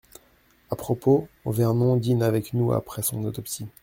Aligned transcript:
À 0.71 0.75
propos, 0.75 1.27
Vernon 1.45 1.95
dîne 1.95 2.23
avec 2.23 2.53
nous 2.53 2.71
après 2.73 3.03
son 3.03 3.23
autopsie. 3.23 3.67